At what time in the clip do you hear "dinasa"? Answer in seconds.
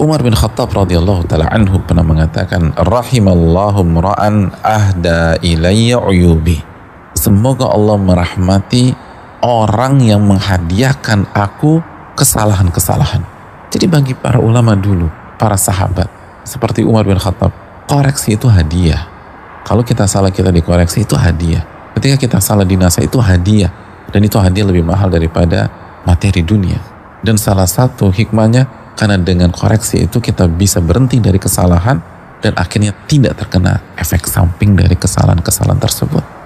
22.64-23.04